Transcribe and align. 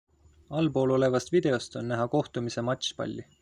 Allpool 0.61 0.93
olevast 0.95 1.31
videost 1.35 1.79
on 1.83 1.93
näha 1.95 2.07
kohtumise 2.17 2.65
matšpalli. 2.73 3.29